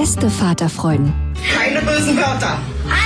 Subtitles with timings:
[0.00, 1.12] Beste Vaterfreuden.
[1.52, 2.58] Keine bösen Wörter.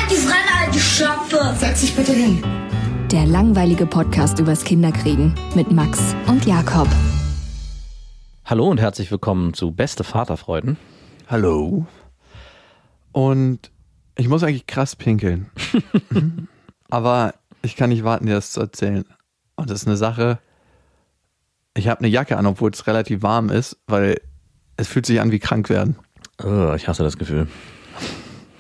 [0.09, 1.53] Die Fremde, die Schöpfe.
[1.59, 2.41] Setz dich bitte hin.
[3.11, 6.87] Der langweilige Podcast übers Kinderkriegen mit Max und Jakob.
[8.45, 10.77] Hallo und herzlich willkommen zu Beste Vaterfreuden.
[11.27, 11.85] Hallo.
[13.11, 13.73] Und
[14.17, 15.51] ich muss eigentlich krass pinkeln.
[16.91, 19.05] Aber ich kann nicht warten, dir das zu erzählen.
[19.57, 20.39] Und das ist eine Sache.
[21.77, 24.21] Ich habe eine Jacke an, obwohl es relativ warm ist, weil
[24.77, 25.97] es fühlt sich an wie krank werden.
[26.39, 27.49] Ich hasse das Gefühl,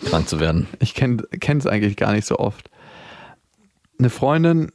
[0.04, 0.68] krank zu werden.
[0.80, 2.70] Ich kenne es eigentlich gar nicht so oft.
[3.98, 4.70] Eine Freundin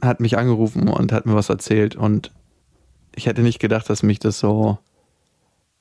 [0.00, 2.30] hat mich angerufen und hat mir was erzählt und
[3.14, 4.78] ich hätte nicht gedacht, dass mich das so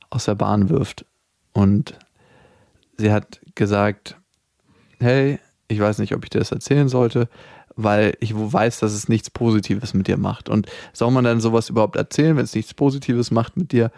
[0.10, 1.06] aus der Bahn wirft.
[1.54, 1.98] Und
[2.98, 4.18] sie hat gesagt,
[5.00, 7.30] hey, ich weiß nicht, ob ich dir das erzählen sollte,
[7.76, 10.50] weil ich weiß, dass es nichts Positives mit dir macht.
[10.50, 13.92] Und soll man dann sowas überhaupt erzählen, wenn es nichts Positives macht mit dir?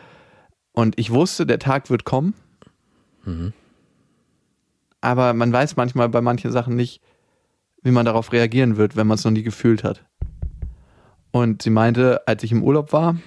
[0.73, 2.33] Und ich wusste, der Tag wird kommen.
[5.01, 7.01] Aber man weiß manchmal bei manchen Sachen nicht,
[7.83, 10.03] wie man darauf reagieren wird, wenn man es noch nie gefühlt hat.
[11.31, 13.17] Und sie meinte, als ich im Urlaub war,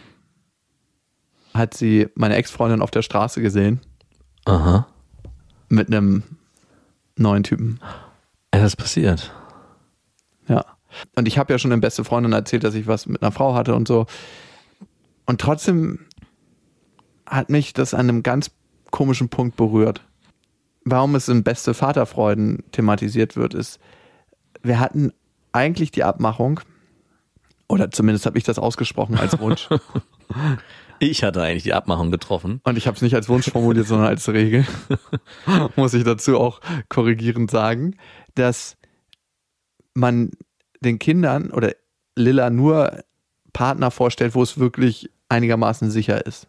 [1.55, 3.81] hat sie meine Ex-Freundin auf der Straße gesehen
[4.45, 4.87] Aha.
[5.69, 6.23] mit einem
[7.17, 7.81] neuen Typen.
[8.51, 9.33] Es ist passiert.
[10.49, 10.65] Ja.
[11.15, 13.55] Und ich habe ja schon in beste Freundin erzählt, dass ich was mit einer Frau
[13.55, 14.07] hatte und so.
[15.27, 16.07] Und trotzdem
[17.27, 18.51] hat mich das an einem ganz
[18.91, 20.03] komischen Punkt berührt.
[20.85, 23.81] Warum es in beste Vaterfreuden thematisiert wird, ist,
[24.63, 25.13] wir hatten
[25.53, 26.61] eigentlich die Abmachung,
[27.69, 29.69] oder zumindest habe ich das ausgesprochen als Wunsch.
[30.99, 32.61] Ich hatte eigentlich die Abmachung getroffen.
[32.65, 34.67] Und ich habe es nicht als Wunsch formuliert, sondern als Regel.
[35.77, 37.97] Muss ich dazu auch korrigierend sagen,
[38.35, 38.77] dass
[39.95, 40.31] man
[40.81, 41.73] den Kindern oder
[42.15, 43.05] Lilla nur
[43.53, 46.49] Partner vorstellt, wo es wirklich einigermaßen sicher ist.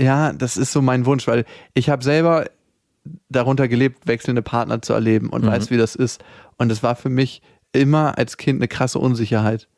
[0.00, 1.44] Ja, das ist so mein Wunsch, weil
[1.74, 2.46] ich habe selber
[3.28, 5.48] darunter gelebt, wechselnde Partner zu erleben und Mhm.
[5.48, 6.24] weiß, wie das ist.
[6.56, 9.68] Und es war für mich immer als Kind eine krasse Unsicherheit,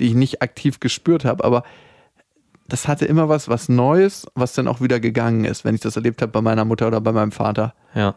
[0.00, 1.62] die ich nicht aktiv gespürt habe, aber
[2.66, 5.96] das hatte immer was, was Neues, was dann auch wieder gegangen ist, wenn ich das
[5.96, 7.74] erlebt habe bei meiner Mutter oder bei meinem Vater.
[7.94, 8.14] Ja.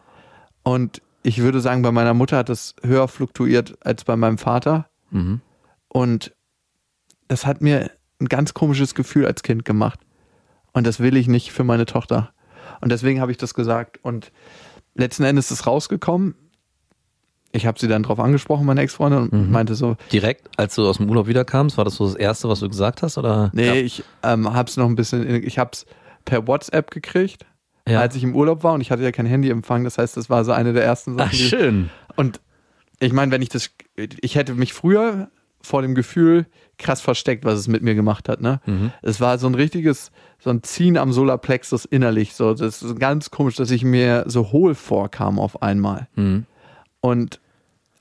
[0.64, 4.88] Und ich würde sagen, bei meiner Mutter hat es höher fluktuiert als bei meinem Vater.
[5.12, 5.42] Mhm.
[5.90, 6.34] Und
[7.28, 7.92] das hat mir
[8.22, 10.00] ein ganz komisches Gefühl als Kind gemacht.
[10.78, 12.30] Und das will ich nicht für meine Tochter.
[12.82, 13.98] Und deswegen habe ich das gesagt.
[14.04, 14.32] Und
[14.94, 16.36] letzten Endes ist es rausgekommen.
[17.52, 19.52] Ich habe sie dann drauf angesprochen, meine Ex-Freundin, und Mhm.
[19.52, 22.60] meinte so, Direkt, als du aus dem Urlaub wiederkamst, war das so das Erste, was
[22.60, 23.18] du gesagt hast?
[23.18, 23.50] Oder?
[23.54, 25.86] nee, ich ähm, habe es noch ein bisschen, ich habe es
[26.26, 27.46] per WhatsApp gekriegt,
[27.88, 28.02] Ja.
[28.02, 29.84] als ich im Urlaub war und ich hatte ja kein Handyempfang.
[29.86, 31.30] Das heißt, das war so eine der ersten Sachen.
[31.32, 31.90] Ach, schön.
[32.18, 32.40] Und
[33.00, 35.30] ich meine, wenn ich das, ich hätte mich früher
[35.62, 36.46] vor dem Gefühl
[36.78, 38.40] krass versteckt, was es mit mir gemacht hat.
[38.42, 38.62] Ne?
[38.66, 38.92] Mhm.
[39.02, 42.34] Es war so ein richtiges, so ein Ziehen am Solarplexus innerlich.
[42.36, 46.08] So, das ist ganz komisch, dass ich mir so hohl vorkam auf einmal.
[46.16, 46.46] Mhm.
[47.02, 47.40] Und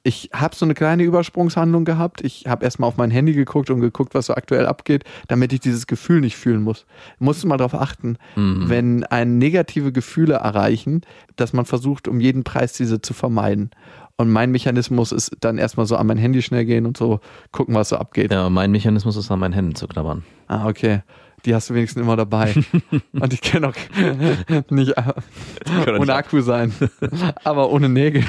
[0.02, 2.20] ich habe so eine kleine Übersprungshandlung gehabt.
[2.22, 5.58] Ich habe erstmal auf mein Handy geguckt und geguckt, was so aktuell abgeht, damit ich
[5.58, 6.86] dieses Gefühl nicht fühlen muss.
[7.18, 8.68] Musst du mal darauf achten, Mhm.
[8.68, 11.00] wenn einen negative Gefühle erreichen,
[11.34, 13.70] dass man versucht, um jeden Preis diese zu vermeiden.
[14.18, 17.20] Und mein Mechanismus ist dann erstmal so an mein Handy schnell gehen und so
[17.52, 18.32] gucken, was so abgeht.
[18.32, 20.24] Ja, mein Mechanismus ist an meinen Händen zu knabbern.
[20.46, 21.02] Ah, okay.
[21.44, 22.54] Die hast du wenigstens immer dabei.
[23.12, 23.74] und die können auch
[24.70, 26.72] nicht ohne nicht Akku sein,
[27.44, 28.24] aber ohne Nägel.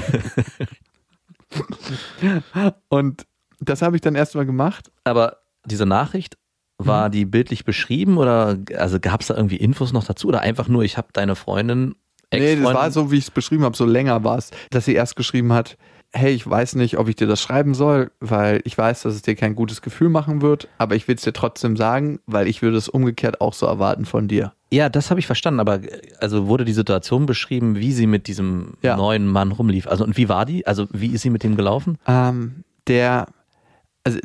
[2.90, 3.26] und
[3.60, 4.92] das habe ich dann erstmal gemacht.
[5.06, 6.38] Aber diese Nachricht,
[6.78, 10.68] war die bildlich beschrieben oder also gab es da irgendwie Infos noch dazu oder einfach
[10.68, 11.96] nur, ich habe deine Freundin,
[12.34, 14.94] Nee, das war so, wie ich es beschrieben habe, so länger war es, dass sie
[14.94, 15.78] erst geschrieben hat,
[16.14, 19.22] hey, ich weiß nicht, ob ich dir das schreiben soll, weil ich weiß, dass es
[19.22, 22.62] dir kein gutes Gefühl machen wird, aber ich will es dir trotzdem sagen, weil ich
[22.62, 24.54] würde es umgekehrt auch so erwarten von dir.
[24.72, 25.80] Ja, das habe ich verstanden, aber
[26.20, 28.98] also wurde die Situation beschrieben, wie sie mit diesem Ja.
[28.98, 29.88] neuen Mann rumlief.
[29.88, 30.66] Also und wie war die?
[30.68, 31.98] Also wie ist sie mit dem gelaufen?
[32.08, 33.28] Ähm, der,
[34.08, 34.20] also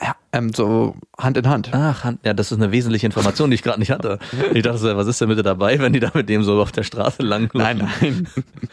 [0.00, 1.70] ja, ähm, so Hand in Hand.
[1.72, 4.18] Ach, Han- ja, das ist eine wesentliche Information, die ich gerade nicht hatte.
[4.52, 6.60] Ich dachte, so, was ist denn mit dir dabei, wenn die da mit dem so
[6.60, 8.28] auf der Straße lang Nein, nein.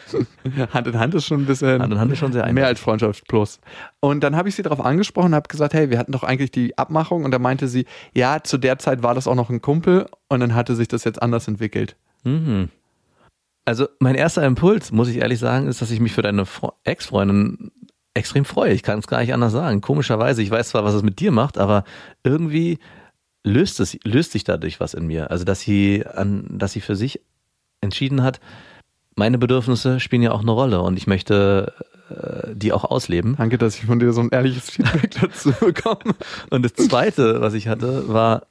[0.72, 2.80] Hand in Hand ist schon ein bisschen Hand in Hand ist schon sehr mehr als
[2.80, 3.60] Freundschaft plus.
[4.00, 6.50] Und dann habe ich sie darauf angesprochen und habe gesagt, hey, wir hatten doch eigentlich
[6.50, 7.24] die Abmachung.
[7.24, 10.40] Und da meinte sie, ja, zu der Zeit war das auch noch ein Kumpel und
[10.40, 11.96] dann hatte sich das jetzt anders entwickelt.
[12.24, 12.68] Mhm.
[13.64, 16.72] Also mein erster Impuls, muss ich ehrlich sagen, ist, dass ich mich für deine Fre-
[16.82, 17.70] Ex-Freundin
[18.14, 18.72] extrem freue.
[18.72, 19.80] Ich kann es gar nicht anders sagen.
[19.80, 21.84] Komischerweise, ich weiß zwar, was es mit dir macht, aber
[22.24, 22.78] irgendwie
[23.44, 25.30] löst es löst sich dadurch was in mir.
[25.30, 27.20] Also dass sie an, dass sie für sich
[27.80, 28.40] entschieden hat,
[29.14, 31.72] meine Bedürfnisse spielen ja auch eine Rolle und ich möchte
[32.10, 33.36] äh, die auch ausleben.
[33.36, 36.14] Danke, dass ich von dir so ein ehrliches Feedback dazu bekomme.
[36.50, 38.46] Und das zweite, was ich hatte, war,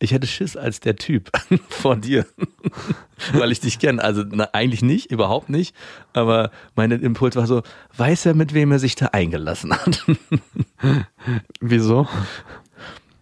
[0.00, 1.30] ich hätte Schiss als der Typ
[1.68, 2.26] vor dir.
[3.34, 4.02] Weil ich dich kenne.
[4.02, 5.74] Also na, eigentlich nicht, überhaupt nicht.
[6.14, 7.62] Aber mein Impuls war so,
[7.96, 10.06] weiß er, mit wem er sich da eingelassen hat?
[11.60, 12.08] Wieso?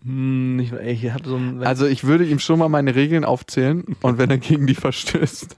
[0.05, 3.85] Hm, ich, ich hab so ein, Also ich würde ihm schon mal meine Regeln aufzählen
[4.01, 5.57] und wenn er gegen die verstößt.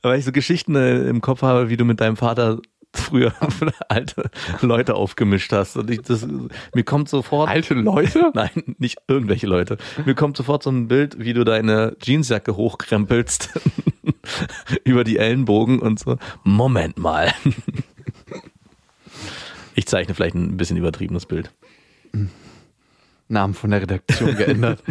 [0.00, 2.60] weil ich so Geschichten äh, im Kopf habe, wie du mit deinem Vater
[2.98, 3.32] früher
[3.88, 5.76] alte Leute aufgemischt hast.
[5.76, 6.26] Und ich, das,
[6.74, 7.48] mir kommt sofort.
[7.48, 8.30] Alte Leute?
[8.34, 9.78] Nein, nicht irgendwelche Leute.
[10.04, 13.50] Mir kommt sofort so ein Bild, wie du deine Jeansjacke hochkrempelst
[14.84, 16.16] über die Ellenbogen und so.
[16.44, 17.32] Moment mal.
[19.74, 21.52] Ich zeichne vielleicht ein bisschen übertriebenes Bild.
[23.28, 24.82] Namen von der Redaktion geändert.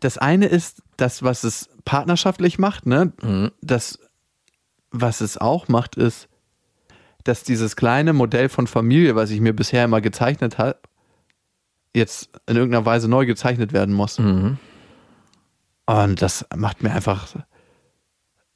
[0.00, 3.12] Das eine ist das, was es partnerschaftlich macht, ne?
[3.60, 3.98] Das,
[4.90, 6.28] was es auch macht, ist,
[7.24, 10.78] dass dieses kleine Modell von Familie, was ich mir bisher immer gezeichnet habe,
[11.94, 14.18] jetzt in irgendeiner Weise neu gezeichnet werden muss.
[15.86, 17.28] Und das macht mir einfach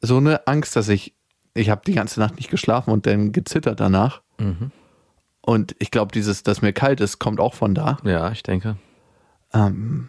[0.00, 1.14] so eine Angst, dass ich,
[1.54, 4.22] ich habe die ganze Nacht nicht geschlafen und dann gezittert danach.
[5.40, 7.98] Und ich glaube, dieses, dass mir kalt ist, kommt auch von da.
[8.04, 8.76] Ja, ich denke.
[9.52, 10.08] Ähm,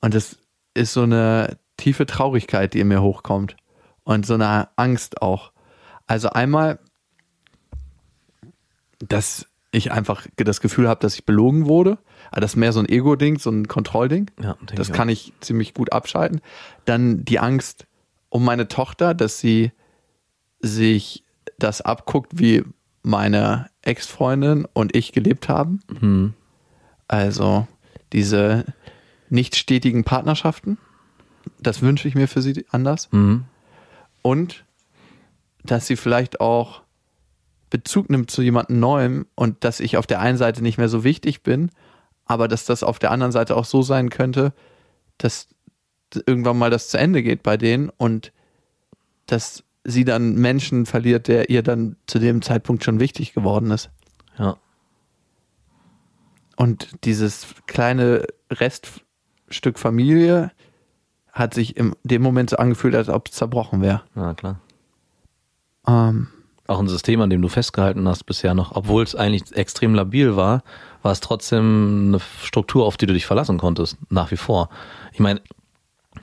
[0.00, 0.38] und es
[0.74, 3.56] ist so eine tiefe Traurigkeit, die in mir hochkommt.
[4.04, 5.52] Und so eine Angst auch.
[6.06, 6.78] Also einmal,
[8.98, 11.98] dass ich einfach das Gefühl habe, dass ich belogen wurde.
[12.30, 14.30] Aber das ist mehr so ein Ego-Ding, so ein Kontrollding.
[14.40, 16.40] Ja, das kann ich ziemlich gut abschalten.
[16.84, 17.86] Dann die Angst
[18.28, 19.72] um meine Tochter, dass sie
[20.60, 21.24] sich
[21.58, 22.64] das abguckt, wie
[23.02, 25.80] meine Ex-Freundin und ich gelebt haben.
[25.98, 26.34] Hm.
[27.06, 27.66] Also
[28.12, 28.64] diese
[29.28, 30.78] nicht stetigen Partnerschaften,
[31.60, 33.08] das wünsche ich mir für sie anders.
[33.12, 33.44] Mhm.
[34.26, 34.64] Und
[35.64, 36.80] dass sie vielleicht auch
[37.68, 41.04] Bezug nimmt zu jemandem Neuem und dass ich auf der einen Seite nicht mehr so
[41.04, 41.70] wichtig bin,
[42.24, 44.54] aber dass das auf der anderen Seite auch so sein könnte,
[45.18, 45.48] dass
[46.26, 48.32] irgendwann mal das zu Ende geht bei denen und
[49.26, 53.90] dass sie dann Menschen verliert, der ihr dann zu dem Zeitpunkt schon wichtig geworden ist.
[54.38, 54.56] Ja.
[56.56, 60.50] Und dieses kleine Reststück Familie
[61.34, 64.02] hat sich in dem Moment so angefühlt, als ob es zerbrochen wäre.
[64.14, 64.60] Ja, klar.
[65.86, 66.28] Ähm,
[66.66, 70.36] Auch ein System, an dem du festgehalten hast bisher noch, obwohl es eigentlich extrem labil
[70.36, 70.62] war,
[71.02, 74.70] war es trotzdem eine Struktur, auf die du dich verlassen konntest, nach wie vor.
[75.12, 75.42] Ich meine,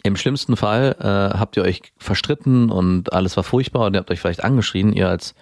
[0.04, 4.10] im schlimmsten Fall äh, habt ihr euch verstritten und alles war furchtbar und ihr habt
[4.10, 5.36] euch vielleicht angeschrien, ihr als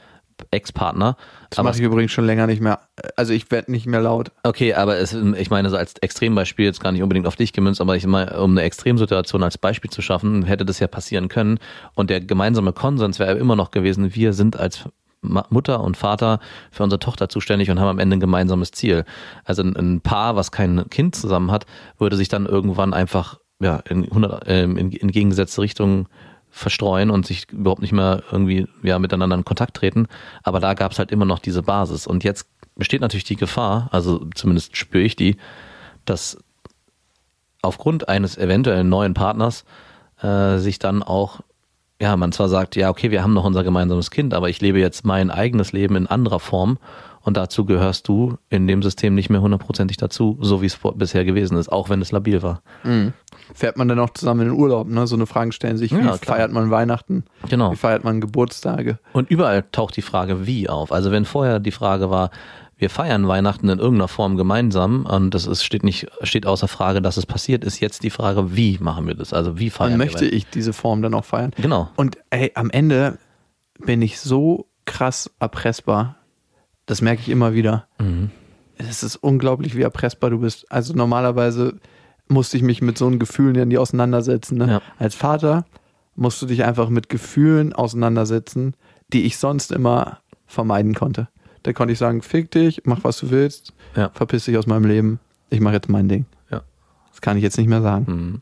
[0.52, 1.18] Ex-Partner.
[1.50, 2.80] das mache ich übrigens schon länger nicht mehr.
[3.16, 4.32] Also ich werde nicht mehr laut.
[4.44, 7.82] Okay, aber es, ich meine, so als Extrembeispiel jetzt gar nicht unbedingt auf dich gemünzt,
[7.82, 11.60] aber ich meine, um eine Extremsituation als Beispiel zu schaffen, hätte das ja passieren können.
[11.96, 14.86] Und der gemeinsame Konsens wäre immer noch gewesen, wir sind als
[15.22, 16.40] Mutter und Vater
[16.72, 19.04] für unsere Tochter zuständig und haben am Ende ein gemeinsames Ziel.
[19.44, 21.66] Also ein, Paar, was kein Kind zusammen hat,
[21.98, 26.08] würde sich dann irgendwann einfach ja, in, 100, ähm, in, in gegengesetzte Richtungen
[26.52, 30.08] verstreuen und sich überhaupt nicht mehr irgendwie ja, miteinander in Kontakt treten.
[30.44, 32.08] Aber da gab es halt immer noch diese Basis.
[32.08, 35.38] Und jetzt besteht natürlich die Gefahr, also zumindest spüre ich die,
[36.06, 36.38] dass
[37.62, 39.66] aufgrund eines eventuellen neuen Partners
[40.22, 41.42] äh, sich dann auch,
[42.02, 44.80] ja, man zwar sagt, ja, okay, wir haben noch unser gemeinsames Kind, aber ich lebe
[44.80, 46.78] jetzt mein eigenes Leben in anderer Form
[47.30, 51.26] und dazu gehörst du in dem System nicht mehr hundertprozentig dazu, so wie es bisher
[51.26, 52.64] gewesen ist, auch wenn es labil war.
[53.54, 54.88] Fährt man dann auch zusammen in den Urlaub?
[54.88, 55.06] Ne?
[55.06, 57.26] So eine Fragen stellen sich, wie Ja, feiert man Weihnachten?
[57.48, 57.72] Genau.
[57.72, 58.98] Wie feiert man Geburtstage?
[59.14, 60.92] Und überall taucht die Frage wie auf.
[60.92, 62.32] Also wenn vorher die Frage war,
[62.78, 67.00] wir feiern Weihnachten in irgendeiner Form gemeinsam und das ist, steht nicht, steht außer Frage,
[67.00, 69.34] dass es passiert, ist jetzt die Frage, wie machen wir das?
[69.34, 71.52] Also wie feiern Dann wir möchte ich diese Form dann auch feiern.
[71.58, 71.90] Genau.
[71.96, 73.20] Und ey, am Ende
[73.78, 76.16] bin ich so krass erpressbar.
[76.90, 77.88] Das merke ich immer wieder.
[78.80, 80.72] Es ist unglaublich, wie erpressbar du bist.
[80.72, 81.76] Also normalerweise
[82.28, 84.58] musste ich mich mit so einem Gefühlen ja nie auseinandersetzen.
[84.58, 84.68] Ne?
[84.68, 84.82] Ja.
[84.98, 85.66] Als Vater
[86.16, 88.74] musst du dich einfach mit Gefühlen auseinandersetzen,
[89.14, 90.18] die ich sonst immer
[90.48, 91.28] vermeiden konnte.
[91.62, 94.10] Da konnte ich sagen, fick dich, mach was du willst, Ja.
[94.16, 95.20] verpiss dich aus meinem Leben,
[95.52, 96.26] ich mache jetzt mein Ding.
[96.50, 96.64] Ja.
[97.12, 98.06] Das kann ich jetzt nicht mehr sagen.
[98.12, 98.42] Mhm.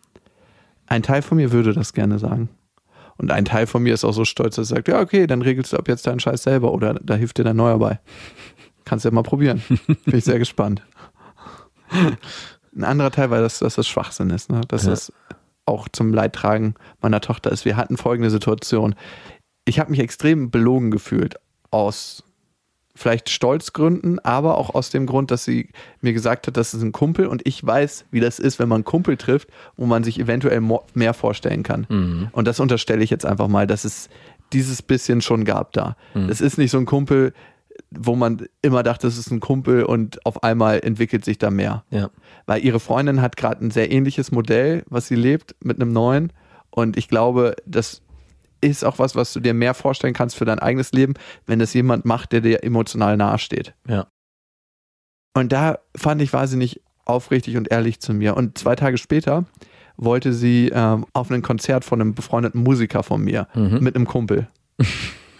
[0.87, 2.47] Ein Teil von mir würde das gerne sagen.
[3.17, 5.41] Und ein Teil von mir ist auch so stolz, dass er sagt, ja, okay, dann
[5.41, 7.99] regelst du ab jetzt deinen Scheiß selber oder da hilft dir dein Neuer bei.
[8.85, 9.61] Kannst ja mal probieren.
[9.87, 10.81] Bin ich sehr gespannt.
[12.75, 14.61] Ein anderer Teil war, dass, dass das Schwachsinn ist, ne?
[14.67, 14.91] dass Ja.
[14.91, 15.11] das
[15.65, 17.65] auch zum Leidtragen meiner Tochter ist.
[17.65, 18.95] Wir hatten folgende Situation.
[19.65, 21.35] Ich habe mich extrem belogen gefühlt
[21.71, 22.23] aus
[22.97, 25.69] vielleicht Stolzgründen, aber auch aus dem Grund, dass sie
[26.01, 28.77] mir gesagt hat, das ist ein Kumpel und ich weiß, wie das ist, wenn man
[28.77, 30.61] einen Kumpel trifft, wo man sich eventuell
[30.93, 32.29] mehr vorstellen kann.
[32.31, 34.09] Und das unterstelle ich jetzt einfach mal, dass es
[34.53, 35.95] dieses bisschen schon gab da.
[36.29, 37.33] Es ist nicht so ein Kumpel,
[37.91, 41.83] wo man immer dachte, das ist ein Kumpel und auf einmal entwickelt sich da mehr.
[41.89, 42.09] Ja.
[42.45, 46.33] Weil ihre Freundin hat gerade ein sehr ähnliches Modell, was sie lebt, mit einem neuen.
[46.71, 48.01] Und ich glaube, das
[48.61, 51.13] ist auch was, was du dir mehr vorstellen kannst für dein eigenes Leben,
[51.45, 53.73] wenn das jemand macht, der dir emotional nahesteht.
[53.87, 54.07] Ja.
[55.35, 58.35] Und da fand ich, war sie nicht aufrichtig und ehrlich zu mir.
[58.35, 59.45] Und zwei Tage später
[59.95, 63.79] wollte sie ähm, auf ein Konzert von einem befreundeten Musiker von mir Mhm.
[63.81, 64.47] mit einem Kumpel.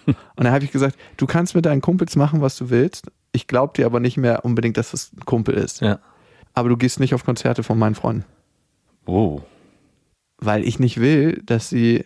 [0.05, 3.11] und dann habe ich gesagt, du kannst mit deinen Kumpels machen, was du willst.
[3.33, 5.81] Ich glaube dir aber nicht mehr unbedingt, dass es ein Kumpel ist.
[5.81, 5.99] Ja.
[6.53, 8.25] Aber du gehst nicht auf Konzerte von meinen Freunden.
[9.05, 9.41] Oh.
[10.39, 12.05] Weil ich nicht will, dass sie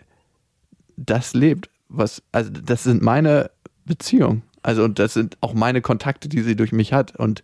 [0.98, 1.70] das lebt.
[1.90, 3.52] Was, also das sind meine
[3.86, 4.44] Beziehungen.
[4.64, 7.16] Also und das sind auch meine Kontakte, die sie durch mich hat.
[7.16, 7.44] Und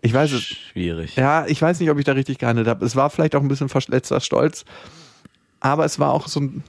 [0.00, 1.16] ich weiß es, Schwierig.
[1.16, 2.84] ja, ich weiß nicht, ob ich da richtig gehandelt habe.
[2.84, 4.64] Es war vielleicht auch ein bisschen verschletzter Stolz,
[5.60, 6.64] aber es war auch so ein.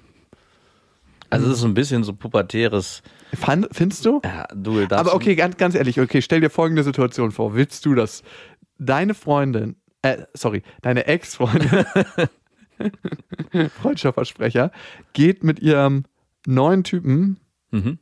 [1.29, 3.01] Also es ist so ein bisschen so pubertäres.
[3.33, 4.21] Fand, findest du?
[4.23, 4.93] Ja, du darfst.
[4.93, 7.55] Aber okay, ganz, ganz ehrlich, okay, stell dir folgende Situation vor.
[7.55, 8.21] Willst du, dass
[8.77, 11.69] deine Freundin, äh, sorry, deine Ex-Freundin,
[13.81, 14.71] Freundschaftsversprecher,
[15.13, 16.03] geht mit ihrem
[16.45, 17.37] neuen Typen
[17.71, 17.97] Mhm.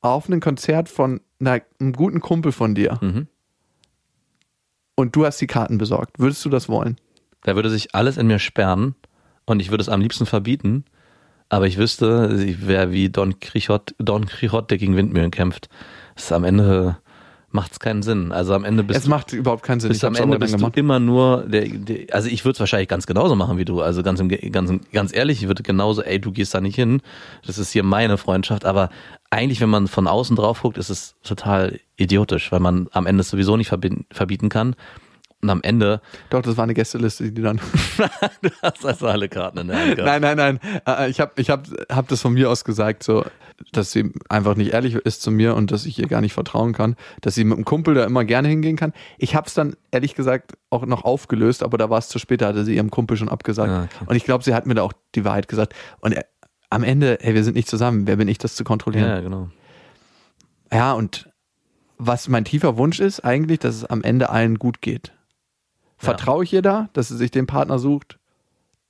[0.00, 3.26] auf ein Konzert von einer, einem guten Kumpel von dir Mhm.
[4.94, 6.18] und du hast die Karten besorgt.
[6.18, 6.96] Würdest du das wollen?
[7.42, 8.94] Da würde sich alles in mir sperren
[9.46, 10.84] und ich würde es am liebsten verbieten.
[11.48, 15.68] Aber ich wüsste, ich wäre wie Don Quixote, Don Quixote, der gegen Windmühlen kämpft.
[16.14, 16.98] Das ist am Ende
[17.52, 18.32] macht es keinen Sinn.
[18.32, 19.90] Also am Ende bist es macht überhaupt keinen Sinn.
[19.90, 20.76] Ich am Ende bist du gemacht.
[20.76, 23.80] immer nur der, der also ich würde es wahrscheinlich ganz genauso machen wie du.
[23.80, 27.02] Also ganz im, ganz, ganz ehrlich, ich würde genauso, ey, du gehst da nicht hin.
[27.46, 28.64] Das ist hier meine Freundschaft.
[28.64, 28.90] Aber
[29.30, 33.22] eigentlich, wenn man von außen drauf guckt, ist es total idiotisch, weil man am Ende
[33.22, 34.76] es sowieso nicht verbieten kann.
[35.42, 37.58] Und am Ende Doch, das war eine Gästeliste, die dann.
[38.42, 40.20] du hast also alle Karten in der Hand gehabt.
[40.20, 40.82] nein, nein, nein.
[40.86, 43.24] Äh, Ich habe ich hab, hab das von mir aus gesagt, so,
[43.72, 46.72] dass sie einfach nicht ehrlich ist zu mir und dass ich ihr gar nicht vertrauen
[46.72, 48.92] kann, dass sie mit einem Kumpel da immer gerne hingehen kann.
[49.16, 52.42] Ich habe es dann ehrlich gesagt auch noch aufgelöst, aber da war es zu spät,
[52.42, 53.70] da hatte sie ihrem Kumpel schon abgesagt.
[53.70, 54.04] Ah, okay.
[54.06, 55.74] Und ich glaube, sie hat mir da auch die Wahrheit gesagt.
[56.00, 56.22] Und äh,
[56.68, 58.06] am Ende, hey, wir sind nicht zusammen.
[58.06, 59.08] Wer bin ich, das zu kontrollieren?
[59.08, 59.48] Ja, genau.
[60.72, 61.30] Ja, und
[61.98, 65.12] was mein tiefer Wunsch ist, eigentlich, dass es am Ende allen gut geht.
[66.00, 68.18] Vertraue ich ihr da, dass sie sich den Partner sucht,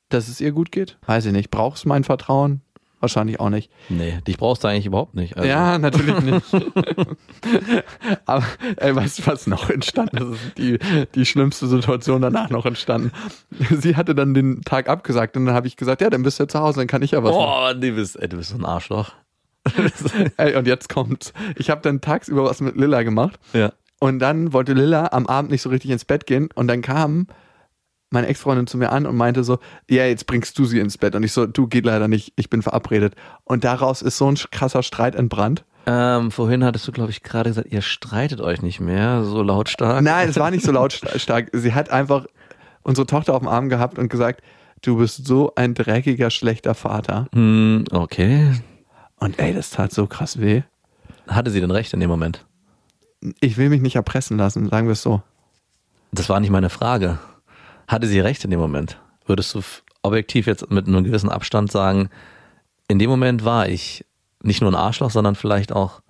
[0.09, 0.97] dass es ihr gut geht?
[1.07, 1.51] Weiß ich nicht.
[1.51, 2.63] Brauchst du mein Vertrauen?
[3.01, 3.71] Wahrscheinlich auch nicht.
[3.89, 5.35] Nee, dich brauchst du eigentlich überhaupt nicht.
[5.37, 6.45] Also, Ja, natürlich nicht.
[8.27, 8.45] Aber
[8.77, 10.59] ey, weißt du, was noch entstanden ist?
[10.59, 10.79] Die,
[11.15, 13.11] die schlimmste Situation danach noch entstanden.
[13.71, 16.43] Sie hatte dann den Tag abgesagt und dann habe ich gesagt, ja, dann bist du
[16.45, 17.47] ja zu Hause, dann kann ich ja was machen.
[17.47, 19.13] Boah, du bist, ey, du bist so ein Arschloch.
[20.39, 21.35] Ey, und jetzt kommt's.
[21.57, 23.73] Ich habe dann tagsüber was mit Lilla gemacht Ja.
[24.01, 27.27] Und dann wollte Lilla am Abend nicht so richtig ins Bett gehen und dann kam
[28.11, 31.15] meine Ex-Freundin zu mir an und meinte so, ja, jetzt bringst du sie ins Bett.
[31.15, 33.15] Und ich so, du geht leider nicht, ich bin verabredet.
[33.45, 35.65] Und daraus ist so ein krasser Streit entbrannt.
[35.87, 40.03] Ähm, vorhin hattest du, glaube ich, gerade gesagt, ihr streitet euch nicht mehr so lautstark.
[40.03, 41.51] Nein, es war nicht so lautstark.
[41.53, 42.27] Sie hat einfach
[42.83, 44.43] unsere Tochter auf dem Arm gehabt und gesagt,
[44.83, 47.29] du bist so ein dreckiger, schlechter Vater.
[47.33, 48.61] Hm, okay.
[49.17, 50.63] Und ey, das tat so krass weh.
[51.29, 52.47] Hatte sie denn recht in dem Moment?
[53.41, 55.23] Ich will mich nicht erpressen lassen, sagen wir es so.
[56.13, 57.19] Das war nicht meine Frage.
[57.87, 58.99] Hatte sie recht in dem Moment?
[59.27, 59.63] Würdest du
[60.03, 62.09] objektiv jetzt mit einem gewissen Abstand sagen,
[62.89, 64.05] in dem Moment war ich
[64.43, 66.01] nicht nur ein Arschloch, sondern vielleicht auch.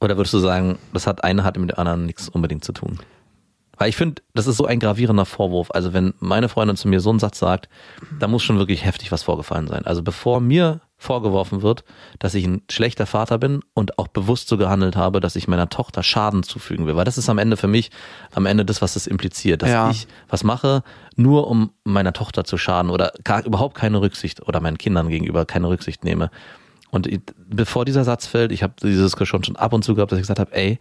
[0.00, 2.98] Oder würdest du sagen, das hat eine hat mit der anderen nichts unbedingt zu tun?
[3.78, 5.70] Weil ich finde, das ist so ein gravierender Vorwurf.
[5.70, 7.68] Also wenn meine Freundin zu mir so einen Satz sagt,
[8.18, 9.84] da muss schon wirklich heftig was vorgefallen sein.
[9.86, 11.84] Also bevor mir vorgeworfen wird,
[12.18, 15.68] dass ich ein schlechter Vater bin und auch bewusst so gehandelt habe, dass ich meiner
[15.70, 16.96] Tochter Schaden zufügen will.
[16.96, 17.90] Weil das ist am Ende für mich,
[18.34, 19.90] am Ende das, was es impliziert, dass Ja.
[19.90, 20.82] ich was mache,
[21.16, 25.46] nur um meiner Tochter zu schaden oder gar, überhaupt keine Rücksicht oder meinen Kindern gegenüber
[25.46, 26.30] keine Rücksicht nehme.
[26.90, 27.08] Und
[27.48, 30.22] bevor dieser Satz fällt, ich habe diese Diskussion schon ab und zu gehabt, dass ich
[30.24, 30.78] gesagt habe, ey,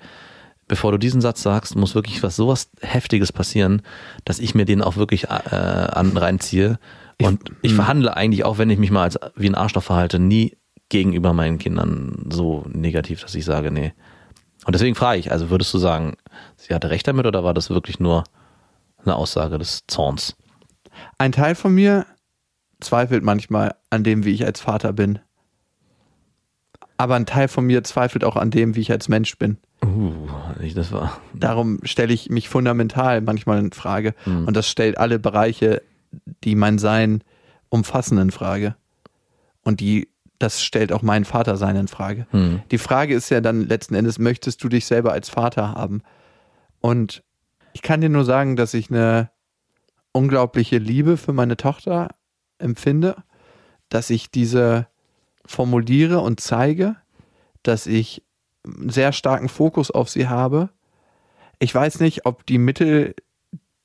[0.68, 3.82] bevor du diesen Satz sagst, muss wirklich was sowas Heftiges passieren,
[4.24, 6.80] dass ich mir den auch wirklich äh, an reinziehe.
[7.22, 10.58] Und ich, verhandle eigentlich, auch wenn ich mich mal als wie ein Arschloch verhalte, nie
[10.90, 13.94] gegenüber meinen Kindern so negativ, dass ich sage, nee.
[14.66, 16.18] Und deswegen frage ich, also würdest du sagen,
[16.58, 18.24] sie hatte recht damit oder war das wirklich nur
[19.04, 20.36] eine Aussage des Zorns?
[21.18, 22.06] Ein Teil von mir
[22.80, 25.20] zweifelt manchmal an dem, wie ich als Vater bin.
[26.98, 29.58] Aber ein Teil von mir zweifelt auch an dem, wie ich als Mensch bin.
[29.84, 30.14] Uh,
[30.62, 31.20] ich- das war.
[31.34, 34.16] Darum stelle ich mich fundamental manchmal in Frage.
[34.26, 35.82] Und das stellt alle Bereiche,
[36.44, 37.24] die mein Sein
[37.70, 38.76] umfassen, in Frage.
[39.64, 42.28] Und die, das stellt auch mein Vatersein in Frage.
[42.72, 46.02] Die Frage ist ja dann letzten Endes, möchtest du dich selber als Vater haben?
[46.82, 47.24] Und
[47.74, 49.30] ich kann dir nur sagen, dass ich eine
[50.12, 52.10] unglaubliche Liebe für meine Tochter
[52.58, 53.18] empfinde,
[53.90, 54.88] dass ich diese
[55.46, 56.96] formuliere und zeige,
[57.64, 58.24] dass ich
[58.66, 60.70] einen sehr starken Fokus auf sie habe.
[61.60, 63.16] Ich weiß nicht, ob die Mittel,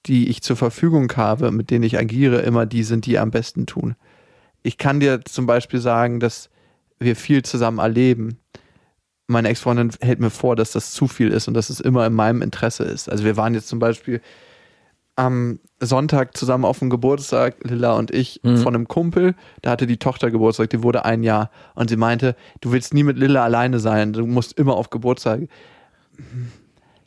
[0.07, 3.66] die ich zur Verfügung habe, mit denen ich agiere, immer die sind, die am besten
[3.66, 3.97] tun.
[4.62, 6.50] Ich kann dir zum Beispiel sagen, dass
[6.99, 8.38] wir viel zusammen erleben.
[9.26, 12.12] Meine Ex-Freundin hält mir vor, dass das zu viel ist und dass es immer in
[12.14, 13.11] meinem Interesse ist.
[13.11, 14.21] Also wir waren jetzt zum Beispiel
[15.16, 19.35] am Sonntag zusammen auf dem Geburtstag, Lilla und ich, von einem Kumpel.
[19.61, 21.50] Da hatte die Tochter Geburtstag, die wurde ein Jahr.
[21.75, 25.42] Und sie meinte, du willst nie mit Lilla alleine sein, du musst immer auf Geburtstag.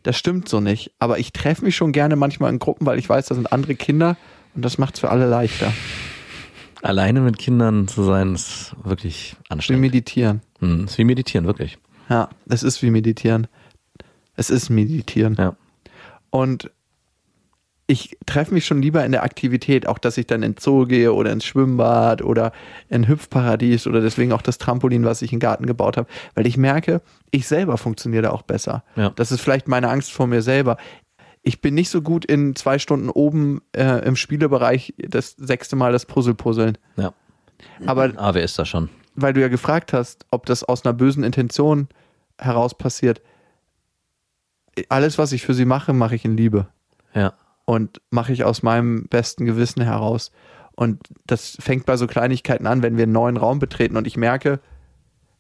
[0.04, 0.92] Das stimmt so nicht.
[1.00, 3.76] Aber ich treffe mich schon gerne manchmal in Gruppen, weil ich weiß, da sind andere
[3.76, 4.18] Kinder
[4.56, 5.74] und das macht es für alle leichter.
[6.82, 9.82] Alleine mit Kindern zu sein, ist wirklich Wie anstrengend.
[9.82, 10.42] meditieren.
[10.60, 11.78] Hm, ist wie meditieren, wirklich.
[12.10, 13.48] Ja, es ist wie meditieren.
[14.36, 15.36] Es ist meditieren.
[15.40, 15.56] Ja.
[16.30, 16.70] Und
[17.86, 21.14] ich treffe mich schon lieber in der Aktivität, auch dass ich dann ins Zoo gehe
[21.14, 22.54] oder ins Schwimmbad oder
[22.90, 26.56] in Hüpfparadies oder deswegen auch das Trampolin, was ich im Garten gebaut habe, weil ich
[26.58, 28.84] merke, ich selber funktioniere da auch besser.
[28.96, 29.10] Ja.
[29.12, 30.78] Das ist vielleicht meine Angst vor mir selber.
[31.42, 35.92] Ich bin nicht so gut in zwei Stunden oben äh, im Spielebereich das sechste Mal
[35.92, 36.78] das Puzzle puzzeln.
[36.96, 37.14] ja.
[37.86, 38.90] Aber Ah, wer ist das schon?
[39.16, 41.88] weil du ja gefragt hast, ob das aus einer bösen Intention
[42.40, 43.22] heraus passiert.
[44.90, 46.68] Alles, was ich für sie mache, mache ich in Liebe
[47.14, 47.34] Ja.
[47.66, 50.32] Und mache ich aus meinem besten Gewissen heraus.
[50.76, 54.18] Und das fängt bei so Kleinigkeiten an, wenn wir einen neuen Raum betreten und ich
[54.18, 54.60] merke,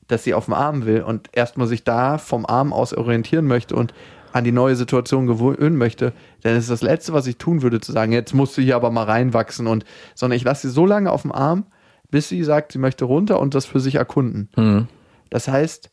[0.07, 3.75] dass sie auf dem Arm will und erstmal sich da vom Arm aus orientieren möchte
[3.75, 3.93] und
[4.31, 7.91] an die neue Situation gewöhnen möchte, dann ist das Letzte, was ich tun würde, zu
[7.91, 11.11] sagen, jetzt musst du hier aber mal reinwachsen und, sondern ich lasse sie so lange
[11.11, 11.65] auf dem Arm,
[12.09, 14.49] bis sie sagt, sie möchte runter und das für sich erkunden.
[14.55, 14.87] Hm.
[15.29, 15.91] Das heißt,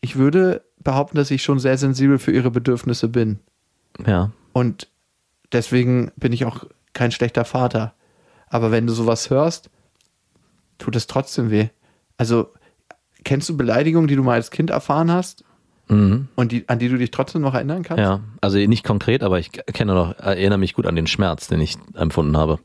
[0.00, 3.40] ich würde behaupten, dass ich schon sehr sensibel für ihre Bedürfnisse bin.
[4.06, 4.30] Ja.
[4.52, 4.88] Und
[5.52, 7.94] deswegen bin ich auch kein schlechter Vater.
[8.48, 9.70] Aber wenn du sowas hörst,
[10.78, 11.68] tut es trotzdem weh.
[12.16, 12.52] Also,
[13.24, 15.44] kennst du Beleidigungen, die du mal als Kind erfahren hast
[15.90, 16.28] Mhm.
[16.36, 18.00] und die, an die du dich trotzdem noch erinnern kannst?
[18.00, 18.20] Ja.
[18.40, 21.76] Also nicht konkret, aber ich kenne noch, erinnere mich gut an den Schmerz, den ich
[21.94, 22.58] empfunden habe.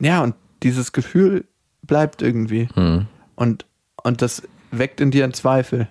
[0.00, 1.44] Ja, und dieses Gefühl
[1.82, 2.68] bleibt irgendwie.
[2.74, 3.06] Mhm.
[3.34, 3.66] Und,
[4.02, 5.88] und das weckt in dir einen Zweifel.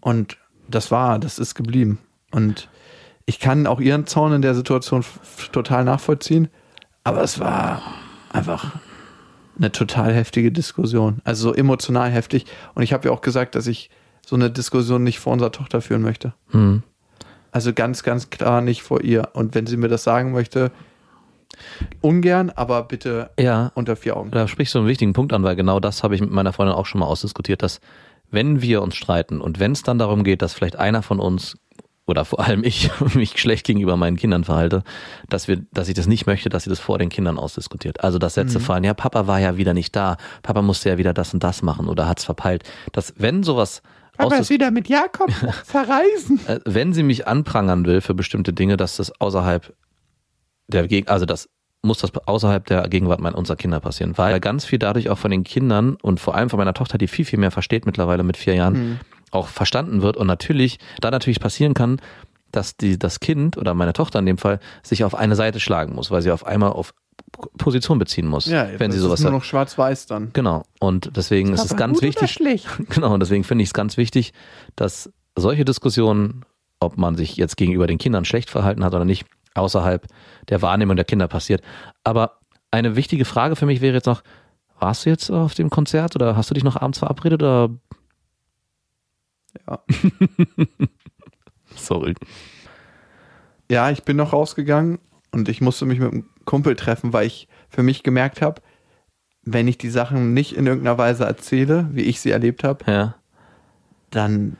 [0.00, 0.36] Und
[0.68, 1.98] das war, das ist geblieben.
[2.30, 2.68] Und
[3.26, 5.04] ich kann auch ihren Zorn in der Situation
[5.52, 6.48] total nachvollziehen,
[7.04, 7.82] aber es war
[8.32, 8.72] einfach
[9.58, 11.20] eine total heftige Diskussion.
[11.24, 12.46] Also so emotional heftig.
[12.74, 13.90] Und ich habe ja auch gesagt, dass ich
[14.26, 16.34] so eine Diskussion nicht vor unserer Tochter führen möchte.
[16.50, 16.82] Mhm.
[17.52, 19.28] Also ganz, ganz klar nicht vor ihr.
[19.34, 20.72] Und wenn sie mir das sagen möchte,
[22.00, 23.70] ungern, aber bitte Ja.
[23.74, 24.30] unter vier Augen.
[24.32, 26.74] Da sprichst du einen wichtigen Punkt an, weil genau das habe ich mit meiner Freundin
[26.74, 27.80] auch schon mal ausdiskutiert, dass
[28.30, 31.56] wenn wir uns streiten und wenn es dann darum geht, dass vielleicht einer von uns
[32.06, 34.82] oder vor allem ich mich schlecht gegenüber meinen Kindern verhalte,
[35.28, 38.04] dass wir, dass ich das nicht möchte, dass sie das vor den Kindern ausdiskutiert.
[38.04, 41.14] Also dass Sätze fallen, ja, Papa war ja wieder nicht da, Papa musste ja wieder
[41.14, 42.62] das und das machen oder hat's verpeilt.
[42.92, 43.82] Dass wenn sowas
[44.18, 45.30] Aber ausdis- ist wieder mit Jakob
[45.64, 46.40] verreisen.
[46.46, 49.74] äh, wenn sie mich anprangern will für bestimmte Dinge, dass das außerhalb
[50.68, 51.48] der Geg also das
[51.82, 55.30] muss das außerhalb der Gegenwart meiner unserer Kinder passieren, weil ganz viel dadurch auch von
[55.30, 58.38] den Kindern und vor allem von meiner Tochter, die viel viel mehr versteht mittlerweile mit
[58.38, 59.00] vier Jahren,
[59.34, 62.00] auch verstanden wird und natürlich da natürlich passieren kann,
[62.52, 65.94] dass die das Kind oder meine Tochter in dem Fall sich auf eine Seite schlagen
[65.94, 66.94] muss, weil sie auf einmal auf
[67.58, 69.42] Position beziehen muss, wenn sie sowas ist nur sagt.
[69.42, 70.30] noch schwarz-weiß dann.
[70.32, 70.62] Genau.
[70.78, 72.32] Und deswegen ist es Papa, ganz gut oder wichtig.
[72.32, 72.68] schlecht?
[72.90, 74.32] Genau, und deswegen finde ich es ganz wichtig,
[74.76, 76.44] dass solche Diskussionen,
[76.80, 80.06] ob man sich jetzt gegenüber den Kindern schlecht verhalten hat oder nicht, außerhalb
[80.48, 81.62] der Wahrnehmung der Kinder passiert.
[82.04, 82.38] Aber
[82.70, 84.22] eine wichtige Frage für mich wäre jetzt noch,
[84.78, 87.70] warst du jetzt auf dem Konzert oder hast du dich noch abends verabredet oder?
[89.66, 89.80] Ja.
[91.76, 92.14] Sorry.
[93.70, 94.98] Ja, ich bin noch rausgegangen
[95.32, 98.60] und ich musste mich mit einem Kumpel treffen, weil ich für mich gemerkt habe,
[99.42, 103.14] wenn ich die Sachen nicht in irgendeiner Weise erzähle, wie ich sie erlebt habe, Ja.
[104.10, 104.56] dann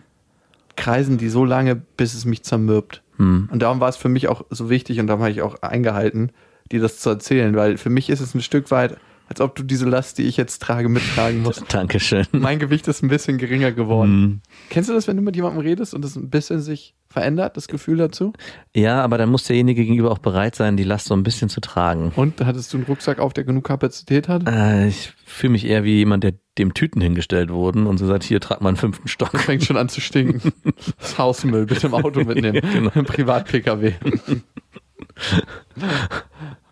[0.76, 3.02] kreisen die so lange, bis es mich zermürbt.
[3.16, 3.48] Hm.
[3.52, 6.32] Und darum war es für mich auch so wichtig und darum habe ich auch eingehalten,
[6.72, 8.96] dir das zu erzählen, weil für mich ist es ein Stück weit,
[9.28, 11.64] als ob du diese Last, die ich jetzt trage, mittragen musst.
[11.72, 12.26] Dankeschön.
[12.32, 14.10] mein Gewicht ist ein bisschen geringer geworden.
[14.10, 14.40] Hm.
[14.70, 17.68] Kennst du das, wenn du mit jemandem redest und es ein bisschen sich verändert, das
[17.68, 18.32] Gefühl dazu?
[18.74, 21.60] Ja, aber dann muss derjenige gegenüber auch bereit sein, die Last so ein bisschen zu
[21.60, 22.12] tragen.
[22.16, 24.46] Und hattest du einen Rucksack auf, der genug Kapazität hat?
[24.48, 28.24] Äh, ich fühle mich eher wie jemand, der dem Tüten hingestellt wurden und so sagt,
[28.24, 29.38] hier, trag mal einen fünften Stock.
[29.38, 30.52] Fängt schon an zu stinken.
[30.98, 32.54] Das Hausmüll bitte im Auto mitnehmen.
[32.64, 32.90] Ja, genau.
[32.94, 33.94] Im Privat-Pkw.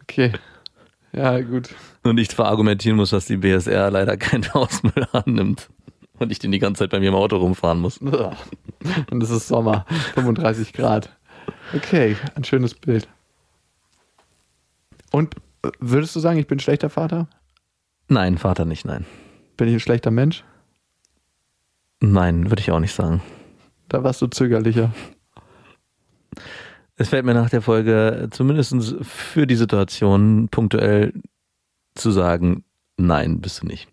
[0.03, 0.33] Okay.
[1.12, 1.75] Ja, gut.
[2.03, 5.68] Und ich verargumentieren muss, dass die BSR leider keinen Hausmüll annimmt.
[6.18, 7.98] Und ich den die ganze Zeit bei mir im Auto rumfahren muss.
[7.98, 9.85] Und es ist Sommer.
[10.14, 11.11] 35 Grad.
[11.75, 13.09] Okay, ein schönes Bild.
[15.11, 17.29] Und äh, würdest du sagen, ich bin ein schlechter Vater?
[18.09, 19.05] Nein, Vater nicht, nein.
[19.57, 20.44] Bin ich ein schlechter Mensch?
[22.01, 23.22] Nein, würde ich auch nicht sagen.
[23.88, 24.92] Da warst du zögerlicher.
[27.03, 31.12] Es fällt mir nach der Folge zumindest für die Situation punktuell
[31.97, 32.62] zu sagen,
[32.97, 33.88] nein, bist du nicht.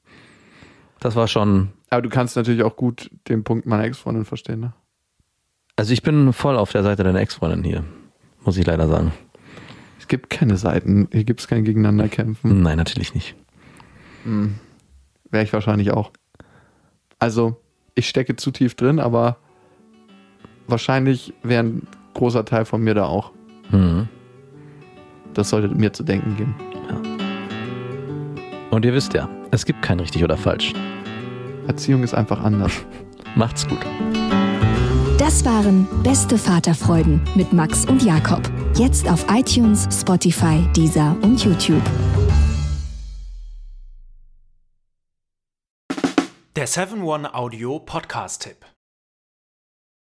[1.00, 4.74] Das war schon, Aber du kannst natürlich auch gut den Punkt meiner Ex-Freundin verstehen, ne?
[5.76, 7.84] also ich bin voll auf der Seite deiner Ex-Freundin hier,
[8.46, 9.12] muss ich leider sagen.
[9.98, 11.08] Es gibt keine Seiten.
[11.12, 12.62] Hier gibt es kein Gegeneinanderkämpfen.
[12.62, 13.36] Nein, natürlich nicht.
[15.32, 16.12] Wäre ich wahrscheinlich auch.
[17.18, 17.60] Also,
[17.96, 19.38] ich stecke zu tief drin, aber
[20.68, 23.32] wahrscheinlich wäre ein großer Teil von mir da auch.
[23.72, 24.08] Mhm.
[25.34, 26.56] Das sollte mir zu denken geben.
[28.72, 30.74] Und ihr wisst ja, es gibt kein richtig oder falsch.
[31.68, 32.72] Erziehung ist einfach anders.
[33.36, 33.80] Macht's gut.
[35.18, 38.42] Das waren Beste Vaterfreuden mit Max und Jakob.
[38.76, 41.84] Jetzt auf iTunes, Spotify, Deezer und YouTube.
[46.56, 48.66] Der 7-One-Audio-Podcast-Tipp.